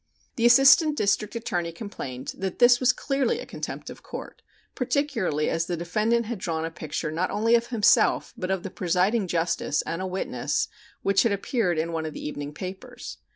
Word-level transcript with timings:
The 0.35 0.47
Assistant 0.47 0.97
District 0.97 1.35
Attorney 1.35 1.71
complained 1.71 2.33
that 2.35 2.57
this 2.57 2.79
was 2.79 2.91
clearly 2.91 3.39
a 3.39 3.45
contempt 3.45 3.87
of 3.91 4.01
court, 4.01 4.41
particularly 4.73 5.47
as 5.47 5.67
the 5.67 5.77
defendant 5.77 6.25
had 6.25 6.39
drawn 6.39 6.65
a 6.65 6.71
picture 6.71 7.11
not 7.11 7.29
only 7.29 7.53
of 7.53 7.67
himself, 7.67 8.33
but 8.35 8.49
of 8.49 8.63
the 8.63 8.71
presiding 8.71 9.27
justice 9.27 9.83
and 9.83 10.01
a 10.01 10.07
witness, 10.07 10.67
which 11.03 11.21
had 11.21 11.31
appeared 11.31 11.77
in 11.77 11.91
one 11.91 12.07
of 12.07 12.13
the 12.15 12.27
evening 12.27 12.51
papers. 12.51 13.17